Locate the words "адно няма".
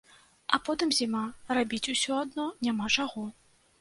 2.25-2.85